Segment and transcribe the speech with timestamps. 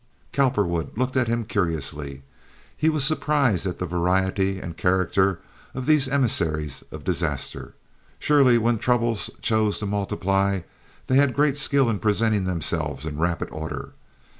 [0.31, 2.23] Cowperwood looked at him curiously.
[2.75, 5.41] He was surprised at the variety and character
[5.75, 7.75] of these emissaries of disaster.
[8.17, 10.61] Surely, when troubles chose to multiply
[11.05, 13.93] they had great skill in presenting themselves in rapid order.